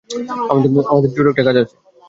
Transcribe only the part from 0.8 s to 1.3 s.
আমাদের ছোট